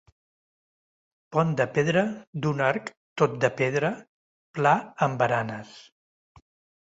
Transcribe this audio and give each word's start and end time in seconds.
Pont 1.35 1.51
de 1.59 1.65
pedra 1.73 2.03
d'un 2.45 2.63
arc 2.69 2.89
tot 3.23 3.35
de 3.45 3.51
pedra, 3.59 3.91
pla 4.59 4.73
amb 5.09 5.21
baranes. 5.23 5.77